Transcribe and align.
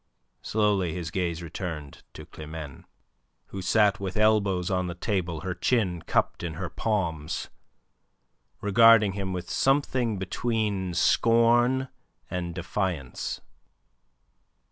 Slowly 0.41 0.93
his 0.93 1.11
glance 1.11 1.43
returned 1.43 2.01
to 2.13 2.25
Climene, 2.25 2.85
who 3.49 3.61
sat 3.61 3.99
with 3.99 4.17
elbows 4.17 4.71
on 4.71 4.87
the 4.87 4.95
table, 4.95 5.41
her 5.41 5.53
chin 5.53 6.01
cupped 6.01 6.41
in 6.41 6.55
her 6.55 6.71
palms, 6.71 7.49
regarding 8.61 9.11
him 9.13 9.31
with 9.31 9.47
something 9.47 10.17
between 10.17 10.95
scorn 10.95 11.87
and 12.31 12.55
defiance. 12.55 13.41